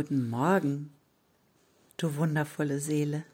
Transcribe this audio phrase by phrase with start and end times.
[0.00, 0.92] Guten Morgen,
[1.96, 3.24] du wundervolle Seele.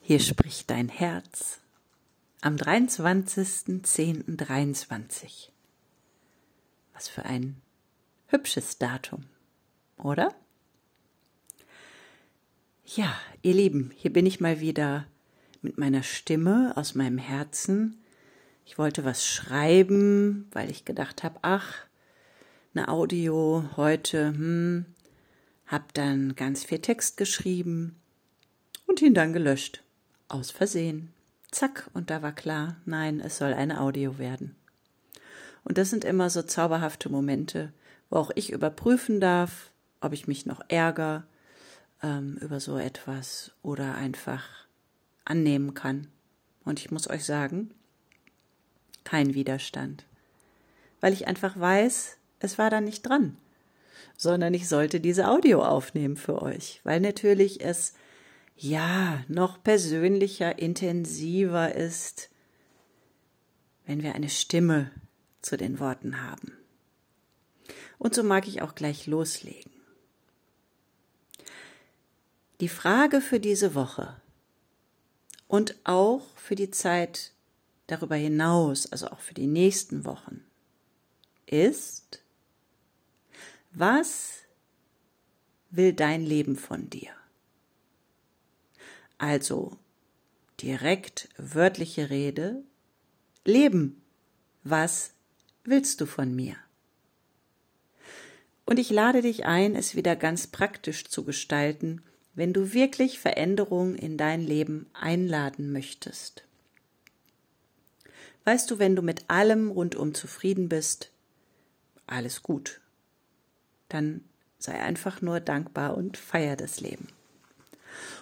[0.00, 1.58] Hier spricht dein Herz
[2.40, 5.48] am 23.10.23.
[6.94, 7.60] Was für ein
[8.28, 9.24] hübsches Datum,
[9.96, 10.32] oder?
[12.86, 13.12] Ja,
[13.42, 15.04] ihr Lieben, hier bin ich mal wieder
[15.62, 18.00] mit meiner Stimme aus meinem Herzen.
[18.64, 21.74] Ich wollte was schreiben, weil ich gedacht habe, ach,
[22.72, 24.86] eine Audio heute, hm,
[25.68, 27.94] hab dann ganz viel Text geschrieben
[28.86, 29.82] und ihn dann gelöscht.
[30.26, 31.12] Aus Versehen.
[31.50, 34.56] Zack, und da war klar, nein, es soll eine Audio werden.
[35.64, 37.72] Und das sind immer so zauberhafte Momente,
[38.10, 41.24] wo auch ich überprüfen darf, ob ich mich noch ärgere
[42.02, 44.44] ähm, über so etwas oder einfach
[45.24, 46.08] annehmen kann.
[46.64, 47.70] Und ich muss euch sagen,
[49.04, 50.04] kein Widerstand.
[51.00, 53.36] Weil ich einfach weiß, es war da nicht dran
[54.18, 57.94] sondern ich sollte diese Audio aufnehmen für euch, weil natürlich es
[58.56, 62.28] ja noch persönlicher, intensiver ist,
[63.86, 64.90] wenn wir eine Stimme
[65.40, 66.52] zu den Worten haben.
[67.98, 69.72] Und so mag ich auch gleich loslegen.
[72.60, 74.20] Die Frage für diese Woche
[75.46, 77.30] und auch für die Zeit
[77.86, 80.44] darüber hinaus, also auch für die nächsten Wochen,
[81.46, 82.20] ist,
[83.78, 84.42] was
[85.70, 87.10] will dein Leben von dir?
[89.18, 89.76] Also
[90.60, 92.62] direkt wörtliche Rede,
[93.44, 94.02] Leben,
[94.64, 95.12] was
[95.62, 96.56] willst du von mir?
[98.64, 102.02] Und ich lade dich ein, es wieder ganz praktisch zu gestalten,
[102.34, 106.44] wenn du wirklich Veränderungen in dein Leben einladen möchtest.
[108.44, 111.10] Weißt du, wenn du mit allem rundum zufrieden bist,
[112.06, 112.80] alles gut
[113.88, 114.22] dann
[114.58, 117.08] sei einfach nur dankbar und feier das Leben.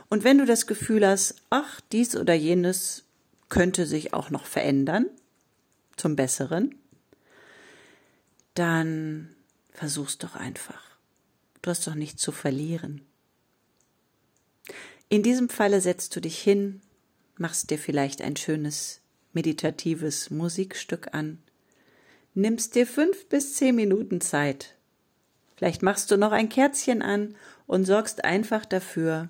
[0.09, 3.05] Und wenn du das Gefühl hast, ach, dies oder jenes
[3.49, 5.07] könnte sich auch noch verändern,
[5.97, 6.75] zum Besseren,
[8.55, 9.35] dann
[9.71, 10.83] versuch's doch einfach.
[11.63, 13.03] Du hast doch nichts zu verlieren.
[15.09, 16.81] In diesem Falle setzt du dich hin,
[17.37, 19.01] machst dir vielleicht ein schönes
[19.33, 21.39] meditatives Musikstück an,
[22.35, 24.76] nimmst dir fünf bis zehn Minuten Zeit
[25.57, 27.35] Vielleicht machst du noch ein Kerzchen an
[27.67, 29.29] und sorgst einfach dafür,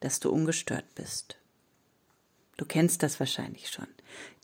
[0.00, 1.36] dass du ungestört bist.
[2.56, 3.86] Du kennst das wahrscheinlich schon.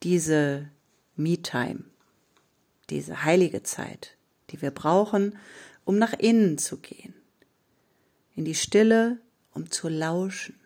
[0.02, 0.68] Diese
[1.16, 1.84] Me-Time,
[2.90, 4.16] diese heilige Zeit,
[4.50, 5.38] die wir brauchen,
[5.84, 7.14] um nach innen zu gehen.
[8.34, 9.18] In die Stille,
[9.54, 10.58] um zu lauschen.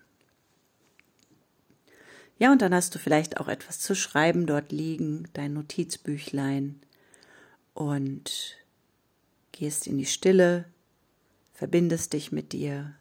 [2.38, 6.80] Ja, und dann hast du vielleicht auch etwas zu schreiben dort liegen, dein Notizbüchlein.
[7.72, 8.56] Und
[9.56, 10.66] gehst in die Stille,
[11.52, 12.94] verbindest dich mit dir,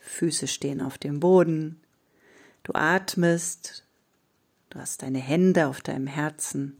[0.00, 1.80] Füße stehen auf dem Boden,
[2.64, 3.84] du atmest,
[4.70, 6.76] du hast deine Hände auf deinem Herzen.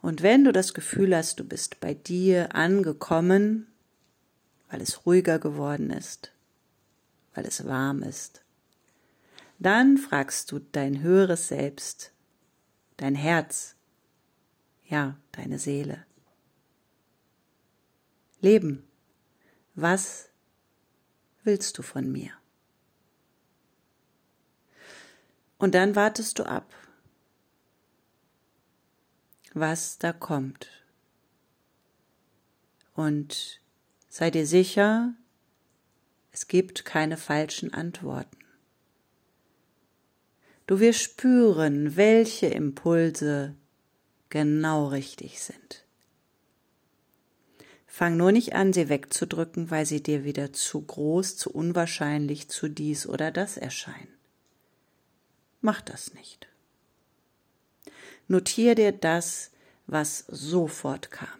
[0.00, 3.66] Und wenn du das Gefühl hast, du bist bei dir angekommen,
[4.70, 6.32] weil es ruhiger geworden ist,
[7.34, 8.42] weil es warm ist,
[9.58, 12.12] dann fragst du dein höheres Selbst,
[12.96, 13.74] dein Herz,
[14.86, 16.04] ja, deine Seele.
[18.44, 18.86] Leben,
[19.74, 20.28] was
[21.44, 22.30] willst du von mir?
[25.56, 26.74] Und dann wartest du ab,
[29.54, 30.68] was da kommt.
[32.92, 33.62] Und
[34.10, 35.14] sei dir sicher,
[36.30, 38.44] es gibt keine falschen Antworten.
[40.66, 43.56] Du wirst spüren, welche Impulse
[44.28, 45.83] genau richtig sind.
[47.96, 52.66] Fang nur nicht an, sie wegzudrücken, weil sie dir wieder zu groß, zu unwahrscheinlich, zu
[52.66, 54.12] dies oder das erscheinen.
[55.60, 56.48] Mach das nicht.
[58.26, 59.52] Notier dir das,
[59.86, 61.38] was sofort kam.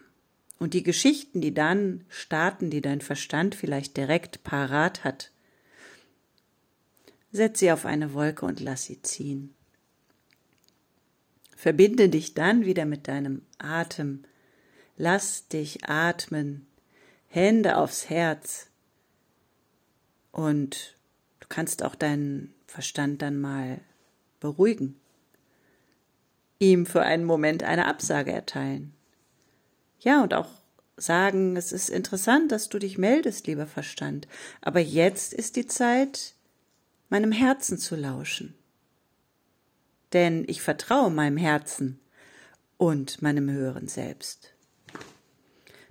[0.61, 5.33] Und die Geschichten, die dann starten, die dein Verstand vielleicht direkt parat hat,
[7.33, 9.53] setz sie auf eine Wolke und lass sie ziehen.
[11.57, 14.23] Verbinde dich dann wieder mit deinem Atem,
[14.97, 16.67] Lass dich atmen,
[17.29, 18.69] Hände aufs Herz.
[20.31, 20.97] Und
[21.41, 23.81] du kannst auch deinen Verstand dann mal
[24.41, 25.01] beruhigen.
[26.59, 28.95] Ihm für einen Moment eine Absage erteilen.
[30.01, 30.49] Ja, und auch
[30.97, 34.29] sagen, es ist interessant, dass du dich meldest, lieber Verstand,
[34.61, 36.35] aber jetzt ist die Zeit,
[37.09, 38.55] meinem Herzen zu lauschen.
[40.13, 41.99] Denn ich vertraue meinem Herzen
[42.77, 44.54] und meinem höheren Selbst.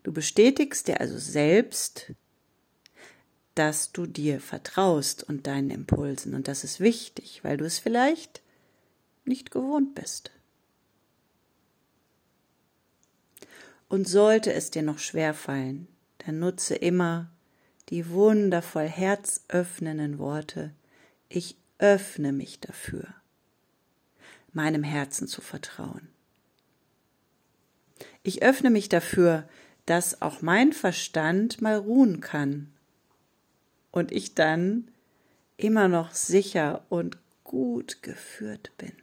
[0.04, 2.14] Du bestätigst dir also selbst
[3.56, 6.34] dass du dir vertraust und deinen Impulsen.
[6.34, 8.42] Und das ist wichtig, weil du es vielleicht
[9.26, 10.32] nicht gewohnt bist.
[13.88, 15.88] Und sollte es dir noch schwer fallen,
[16.20, 17.30] dann nutze immer
[17.90, 20.74] die wundervoll herzöffnenden Worte.
[21.30, 23.14] Ich öffne mich dafür,
[24.52, 26.08] meinem Herzen zu vertrauen.
[28.24, 29.48] Ich öffne mich dafür,
[29.86, 32.72] dass auch mein Verstand mal ruhen kann
[33.92, 34.88] und ich dann
[35.58, 38.94] immer noch sicher und gut geführt bin.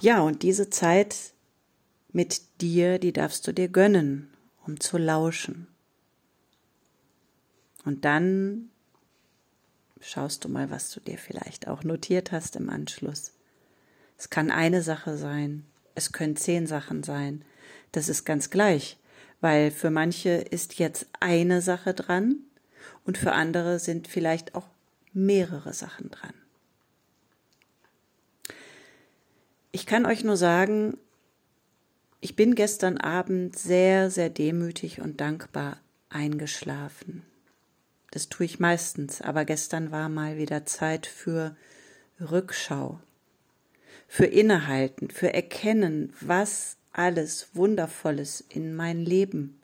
[0.00, 1.32] Ja, und diese Zeit
[2.12, 4.30] mit dir, die darfst du dir gönnen,
[4.64, 5.66] um zu lauschen.
[7.84, 8.70] Und dann
[10.00, 13.32] schaust du mal, was du dir vielleicht auch notiert hast im Anschluss.
[14.16, 15.64] Es kann eine Sache sein,
[15.98, 17.44] es können zehn Sachen sein.
[17.92, 18.96] Das ist ganz gleich,
[19.40, 22.36] weil für manche ist jetzt eine Sache dran
[23.04, 24.68] und für andere sind vielleicht auch
[25.12, 26.32] mehrere Sachen dran.
[29.72, 30.96] Ich kann euch nur sagen,
[32.20, 35.78] ich bin gestern Abend sehr, sehr demütig und dankbar
[36.08, 37.22] eingeschlafen.
[38.10, 41.54] Das tue ich meistens, aber gestern war mal wieder Zeit für
[42.20, 43.00] Rückschau
[44.08, 49.60] für Innehalten, für Erkennen, was alles Wundervolles in mein Leben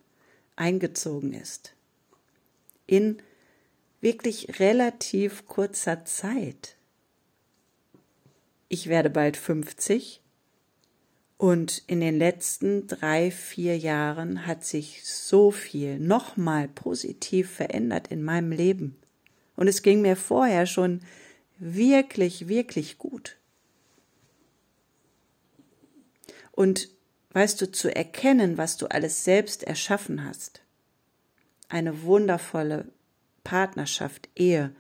[0.55, 1.75] eingezogen ist.
[2.87, 3.21] In
[4.01, 6.77] wirklich relativ kurzer Zeit.
[8.69, 10.21] Ich werde bald 50
[11.39, 18.23] und in den letzten drei, vier Jahren hat sich so viel nochmal positiv verändert in
[18.23, 18.97] meinem Leben.
[19.57, 21.01] Und es ging mir vorher schon
[21.59, 23.37] wirklich, wirklich gut.
[26.55, 26.89] Und
[27.33, 30.63] weißt du, zu erkennen, was du alles selbst erschaffen hast.
[31.69, 32.87] Eine wundervolle
[33.43, 34.75] Partnerschaft, Ehe.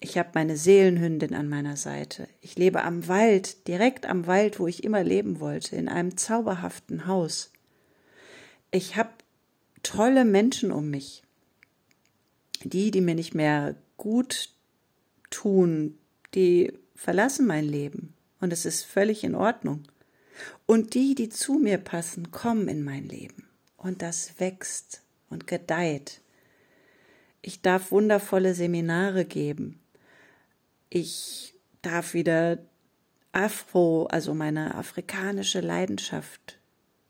[0.00, 2.28] Ich habe meine Seelenhündin an meiner Seite.
[2.40, 7.06] Ich lebe am Wald, direkt am Wald, wo ich immer leben wollte, in einem zauberhaften
[7.06, 7.50] Haus.
[8.70, 9.10] Ich habe
[9.82, 11.22] tolle Menschen um mich.
[12.62, 14.50] Die, die mir nicht mehr gut
[15.30, 15.98] tun,
[16.34, 18.14] die verlassen mein Leben.
[18.40, 19.84] Und es ist völlig in Ordnung.
[20.66, 23.48] Und die, die zu mir passen, kommen in mein Leben.
[23.76, 26.20] Und das wächst und gedeiht.
[27.42, 29.80] Ich darf wundervolle Seminare geben.
[30.90, 32.58] Ich darf wieder
[33.32, 36.58] Afro, also meine afrikanische Leidenschaft,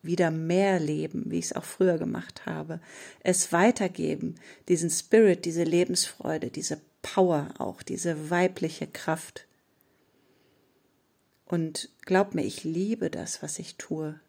[0.02, 2.80] wieder mehr leben, wie ich es auch früher gemacht habe.
[3.22, 4.36] Es weitergeben,
[4.68, 9.46] diesen Spirit, diese Lebensfreude, diese Power auch, diese weibliche Kraft.
[11.50, 14.20] Und glaub mir, ich liebe das, was ich tue.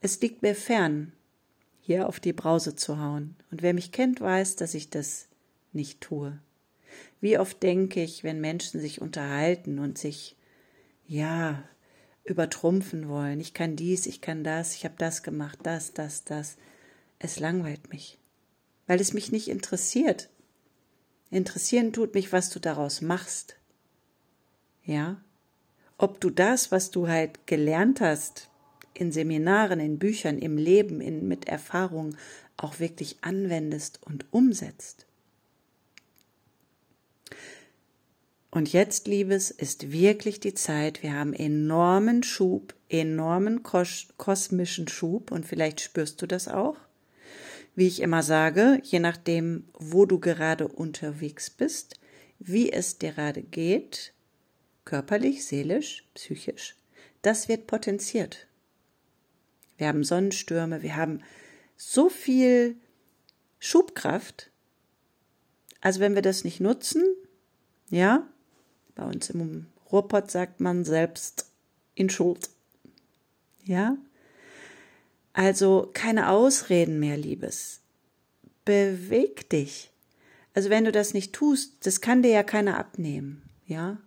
[0.00, 1.12] Es liegt mir fern,
[1.80, 3.36] hier auf die Brause zu hauen.
[3.52, 5.28] Und wer mich kennt, weiß, dass ich das
[5.72, 6.40] nicht tue.
[7.20, 10.34] Wie oft denke ich, wenn Menschen sich unterhalten und sich,
[11.06, 11.62] ja,
[12.24, 13.38] übertrumpfen wollen.
[13.38, 16.56] Ich kann dies, ich kann das, ich habe das gemacht, das, das, das.
[17.20, 18.18] Es langweilt mich,
[18.88, 20.30] weil es mich nicht interessiert.
[21.30, 23.59] Interessieren tut mich, was du daraus machst.
[24.84, 25.20] Ja?
[25.98, 28.48] Ob du das, was du halt gelernt hast,
[28.94, 32.16] in Seminaren, in Büchern, im Leben, in, mit Erfahrung
[32.56, 35.06] auch wirklich anwendest und umsetzt.
[38.50, 41.02] Und jetzt, Liebes, ist wirklich die Zeit.
[41.02, 46.76] Wir haben enormen Schub, enormen kos kosmischen Schub und vielleicht spürst du das auch.
[47.76, 52.00] Wie ich immer sage, je nachdem, wo du gerade unterwegs bist,
[52.40, 54.12] wie es dir gerade geht,
[54.90, 56.74] körperlich, seelisch, psychisch,
[57.22, 58.48] das wird potenziert.
[59.78, 61.22] Wir haben Sonnenstürme, wir haben
[61.76, 62.74] so viel
[63.60, 64.50] Schubkraft.
[65.80, 67.04] Also wenn wir das nicht nutzen,
[67.88, 68.26] ja,
[68.96, 71.46] bei uns im Ruhrpott sagt man selbst
[71.94, 72.50] in Schuld.
[73.62, 73.96] Ja?
[75.32, 77.80] Also keine Ausreden mehr, Liebes.
[78.64, 79.92] Beweg dich.
[80.52, 83.98] Also wenn du das nicht tust, das kann dir ja keiner abnehmen, ja?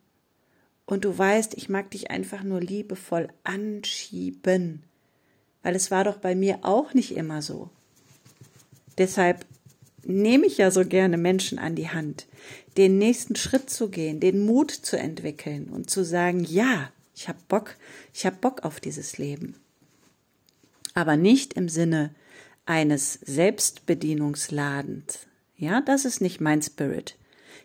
[0.86, 4.84] Und du weißt, ich mag dich einfach nur liebevoll anschieben,
[5.62, 7.70] weil es war doch bei mir auch nicht immer so.
[8.98, 9.46] Deshalb
[10.04, 12.28] nehme ich ja so gerne Menschen an die Hand,
[12.78, 17.40] den nächsten Schritt zu gehen, den Mut zu entwickeln und zu sagen, ja, ich habe
[17.48, 17.76] Bock,
[18.14, 19.56] ich habe Bock auf dieses Leben.
[20.94, 22.14] Aber nicht im Sinne
[22.66, 25.28] eines Selbstbedienungsladens.
[25.56, 27.16] Ja, das ist nicht mein Spirit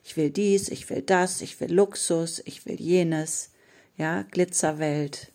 [0.08, 3.52] ich will dies, ich will das, ich will Luxus, ich will jenes,
[3.98, 5.30] ja, Glitzerwelt.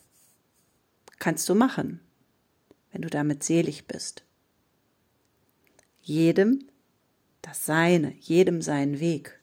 [1.20, 2.00] Kannst du machen,
[2.92, 4.24] wenn du damit selig bist.
[6.02, 6.68] jedem
[7.44, 9.40] das Seine, jedem seinen Weg.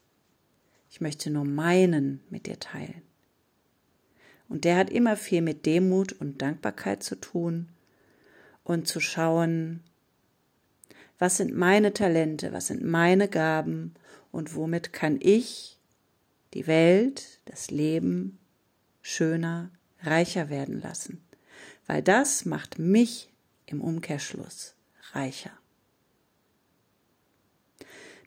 [0.90, 3.02] Ich möchte nur meinen mit dir teilen.
[4.48, 7.68] Und der hat immer viel mit Demut und Dankbarkeit zu tun
[8.64, 9.84] und zu schauen,
[11.20, 13.94] was sind meine Talente, was sind meine Gaben
[14.32, 15.78] und womit kann ich
[16.54, 18.38] die Welt, das Leben
[19.02, 19.70] schöner,
[20.02, 21.22] reicher werden lassen.
[21.86, 23.28] Weil das macht mich
[23.66, 24.74] im Umkehrschluss
[25.12, 25.52] reicher.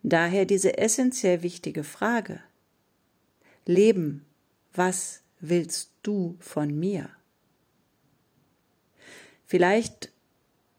[0.03, 2.41] Daher diese essentiell wichtige Frage.
[3.65, 4.23] Leben,
[4.73, 7.09] was willst du von mir?
[9.47, 10.12] Vielleicht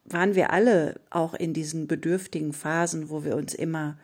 [0.05, 3.97] waren wir alle auch in diesen bedürftigen Phasen, wo wir uns immer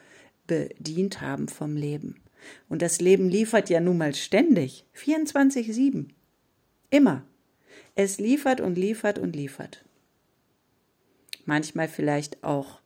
[0.47, 2.21] bedient haben vom Leben.
[2.67, 6.07] Und das Leben liefert ja nun mal ständig, 24-7.
[6.89, 7.23] Immer.
[7.95, 9.85] Es liefert und liefert und liefert.
[11.45, 12.81] Manchmal vielleicht auch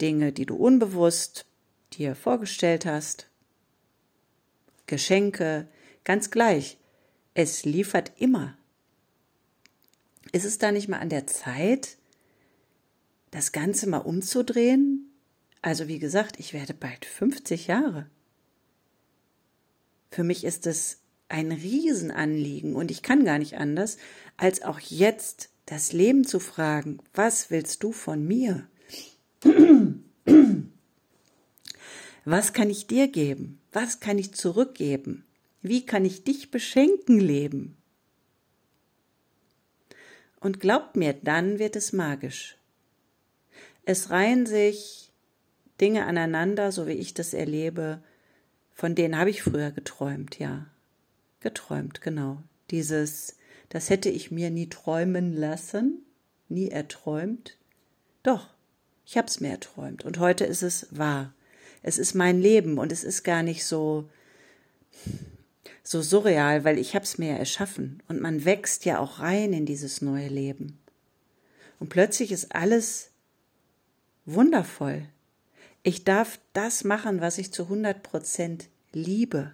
[0.00, 1.46] Dinge, die du unbewusst
[1.92, 3.28] dir vorgestellt hast.
[4.86, 5.68] Geschenke,
[6.04, 6.78] ganz gleich.
[7.34, 8.56] Es liefert immer.
[10.32, 11.96] Ist es da nicht mal an der Zeit,
[13.30, 15.10] das Ganze mal umzudrehen?
[15.62, 18.06] Also wie gesagt, ich werde bald 50 Jahre.
[20.10, 23.98] Für mich ist es ein Riesenanliegen und ich kann gar nicht anders,
[24.36, 28.66] als auch jetzt das Leben zu fragen, was willst du von mir?
[32.24, 33.60] Was kann ich dir geben?
[33.72, 35.24] Was kann ich zurückgeben?
[35.62, 37.76] Wie kann ich dich beschenken, Leben?
[40.40, 42.56] Und glaubt mir, dann wird es magisch.
[43.84, 45.12] Es reihen sich
[45.80, 48.02] Dinge aneinander, so wie ich das erlebe,
[48.72, 50.66] von denen habe ich früher geträumt, ja.
[51.40, 52.42] Geträumt, genau.
[52.70, 53.36] Dieses,
[53.68, 56.04] das hätte ich mir nie träumen lassen,
[56.48, 57.56] nie erträumt.
[58.22, 58.48] Doch,
[59.06, 61.32] ich habe es mir erträumt und heute ist es wahr.
[61.82, 64.08] Es ist mein Leben und es ist gar nicht so
[65.82, 69.66] so surreal, weil ich habe es mir erschaffen und man wächst ja auch rein in
[69.66, 70.78] dieses neue Leben.
[71.80, 73.09] Und plötzlich ist alles
[74.34, 75.06] wundervoll.
[75.82, 79.52] Ich darf das machen, was ich zu 100 Prozent liebe.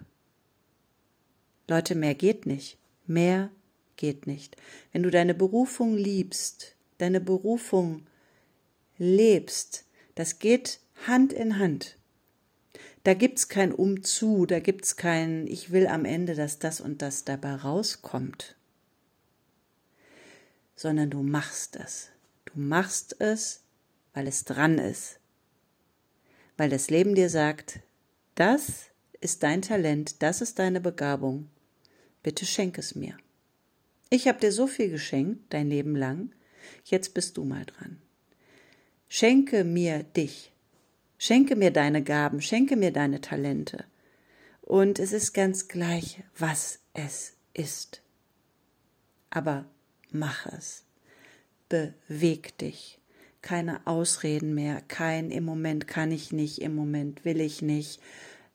[1.67, 2.77] Leute, mehr geht nicht.
[3.05, 3.49] Mehr
[3.95, 4.55] geht nicht.
[4.91, 8.05] Wenn du deine Berufung liebst, deine Berufung
[8.97, 11.97] lebst, das geht Hand in Hand.
[13.03, 17.23] Da gibt's kein Umzu, da gibt's kein Ich will am Ende, dass das und das
[17.23, 18.55] dabei rauskommt.
[20.75, 22.09] Sondern du machst es.
[22.45, 23.61] Du machst es,
[24.17, 25.19] weil es dran ist.
[26.57, 27.81] Weil das Leben dir sagt,
[28.33, 28.85] das
[29.21, 31.51] ist dein Talent, das ist deine Begabung.
[32.23, 33.15] Bitte schenk es mir.
[34.09, 36.31] Ich habe dir so viel geschenkt, dein Leben lang,
[36.83, 38.01] jetzt bist du mal dran.
[39.07, 40.51] Schenke mir dich,
[41.19, 43.85] Schenke mir deine Gaben, schenke mir deine Talente.
[44.61, 48.01] Und es ist ganz gleich, was es ist.
[49.29, 49.65] Aber
[50.09, 50.85] mach es.
[51.69, 52.97] Beweg dich.
[53.47, 58.01] Keine Ausreden mehr, kein im Moment kann ich nicht, im Moment will ich nicht.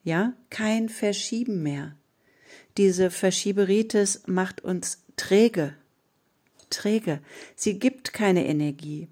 [0.03, 1.95] Ja, kein Verschieben mehr.
[2.77, 5.73] Diese Verschieberitis macht uns träge.
[6.69, 7.21] Träge.
[7.55, 9.07] Sie gibt keine Energie.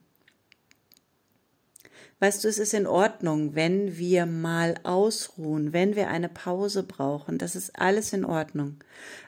[2.20, 7.40] Weißt du, es ist in Ordnung, wenn wir mal ausruhen, wenn wir eine Pause brauchen.
[7.40, 8.76] Das ist alles in Ordnung.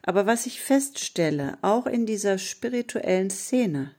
[0.04, 3.96] Aber was ich feststelle, auch in dieser spirituellen Szene,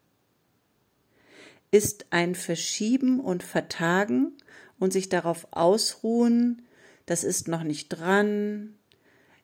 [1.75, 4.31] ist ein Verschieben und Vertagen
[4.79, 6.63] und sich darauf ausruhen,
[7.05, 8.77] das ist noch nicht dran,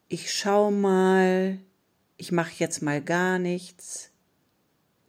[0.06, 1.58] ich schau mal,
[2.16, 4.10] ich mache jetzt mal gar nichts.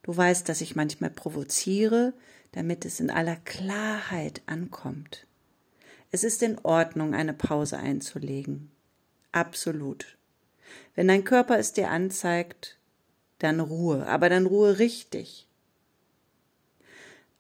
[0.02, 2.16] Du weißt, dass ich manchmal provoziere,
[2.54, 5.28] damit es in aller Klarheit ankommt.
[6.10, 8.72] Es ist in Ordnung, eine Pause einzulegen.
[9.32, 10.18] Absolut.
[10.96, 12.80] Wenn dein Körper es dir anzeigt,
[13.38, 15.48] dann Ruhe, aber dann Ruhe richtig.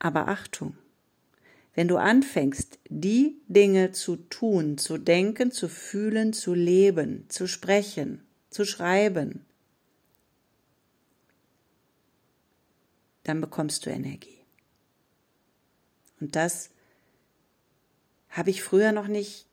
[0.03, 0.75] Aber Achtung,
[1.75, 8.25] wenn du anfängst, die Dinge zu tun, zu denken, zu fühlen, zu leben, zu sprechen,
[8.49, 9.45] zu schreiben,
[13.25, 14.39] dann bekommst du Energie.
[16.19, 16.71] Und das
[18.29, 19.45] habe ich früher noch nicht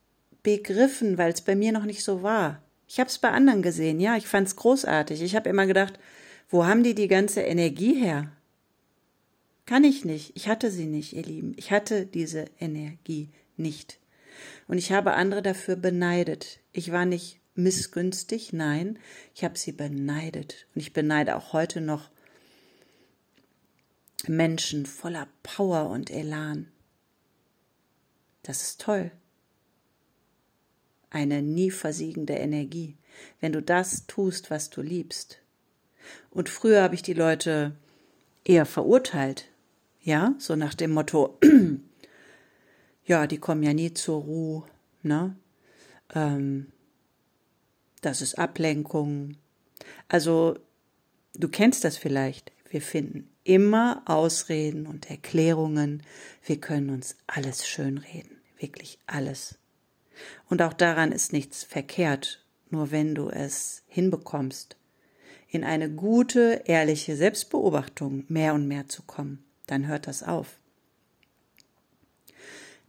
[0.43, 2.63] begriffen, weil es bei mir noch nicht so war.
[2.87, 5.21] Ich habe es bei anderen gesehen, ja, ich fand es großartig.
[5.21, 5.99] Ich habe immer gedacht,
[6.49, 8.33] wo haben die die ganze Energie her?
[9.69, 10.33] Kann ich nicht.
[10.35, 11.53] Ich hatte sie nicht, ihr Lieben.
[11.59, 13.99] Ich hatte diese Energie nicht.
[14.67, 16.61] Und ich habe andere dafür beneidet.
[16.73, 18.99] Ich war nicht missgünstig, nein,
[19.35, 20.67] ich habe sie beneidet.
[20.75, 22.09] Und ich beneide auch heute noch
[24.27, 26.73] Menschen voller Power und Elan.
[28.45, 29.11] Das ist toll.
[31.11, 32.97] Eine nie versiegende Energie,
[33.41, 35.43] wenn du das tust, was du liebst.
[36.31, 37.77] Und früher habe ich die Leute
[38.45, 39.51] eher verurteilt,
[40.01, 41.39] ja, so nach dem Motto,
[43.05, 44.65] ja, die kommen ja nie zur Ruhe,
[45.03, 45.37] ne?
[46.15, 46.73] Ähm,
[48.01, 49.37] das ist Ablenkung.
[50.09, 50.59] Also,
[51.35, 52.53] du kennst das vielleicht.
[52.71, 56.03] Wir finden immer Ausreden und Erklärungen.
[56.45, 59.59] Wir können uns alles schönreden, wirklich alles.
[60.49, 64.77] Und auch daran ist nichts verkehrt, nur wenn du es hinbekommst,
[65.49, 70.59] in eine gute, ehrliche Selbstbeobachtung mehr und mehr zu kommen, dann hört das auf.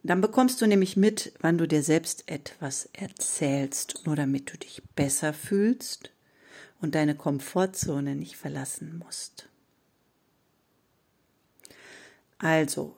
[0.02, 4.82] Dann bekommst du nämlich mit, wann du dir selbst etwas erzählst, nur damit du dich
[4.96, 6.12] besser fühlst
[6.82, 9.50] und deine Komfortzone nicht verlassen musst.
[12.38, 12.96] Also,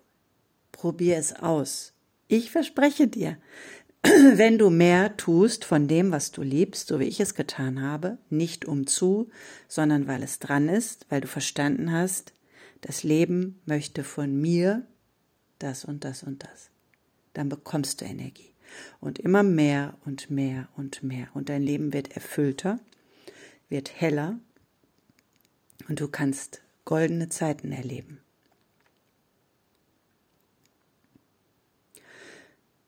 [0.72, 1.94] probier es aus.
[2.28, 3.38] Ich verspreche dir,
[4.04, 8.20] wenn du mehr tust von dem, was du liebst, so wie ich es getan habe,
[8.30, 9.30] nicht um zu,
[9.68, 12.34] sondern weil es dran ist, weil du verstanden hast,
[12.82, 14.86] das Leben möchte von mir
[15.60, 16.72] das und das und das
[17.34, 18.54] dann bekommst du Energie.
[19.00, 21.30] Und immer mehr und mehr und mehr.
[21.34, 22.80] Und dein Leben wird erfüllter,
[23.70, 24.40] wird heller
[25.88, 28.20] und du kannst goldene Zeiten erleben.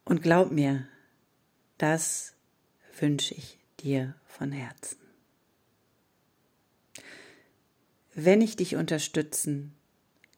[0.05, 0.87] Und glaub mir,
[1.77, 2.33] das
[2.99, 4.97] wünsche ich dir von Herzen.
[8.13, 9.73] Wenn ich dich unterstützen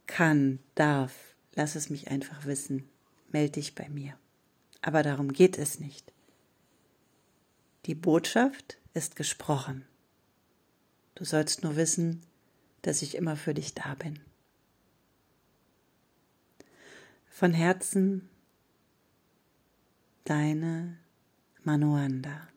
[0.07, 1.13] kann, darf,
[1.53, 2.89] lass es mich einfach wissen
[3.35, 4.17] melde dich bei mir.
[4.81, 6.13] Aber darum geht es nicht.
[7.85, 9.85] Die Botschaft ist gesprochen.
[11.15, 12.21] Du sollst nur wissen,
[12.81, 14.21] dass ich immer für dich da bin.
[17.27, 18.29] Von Herzen,
[20.24, 20.98] deine
[21.63, 22.48] Manuanda.